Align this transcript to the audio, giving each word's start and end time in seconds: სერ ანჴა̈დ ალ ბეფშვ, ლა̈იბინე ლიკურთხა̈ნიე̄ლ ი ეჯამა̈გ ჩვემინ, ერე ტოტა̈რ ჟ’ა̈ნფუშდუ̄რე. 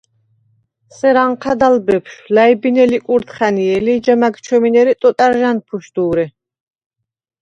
სერ 0.99 1.15
ანჴა̈დ 1.23 1.61
ალ 1.67 1.75
ბეფშვ, 1.85 2.19
ლა̈იბინე 2.35 2.83
ლიკურთხა̈ნიე̄ლ 2.91 3.87
ი 3.93 3.95
ეჯამა̈გ 3.97 4.35
ჩვემინ, 4.45 4.75
ერე 4.81 4.93
ტოტა̈რ 5.01 5.33
ჟ’ა̈ნფუშდუ̄რე. 5.39 6.25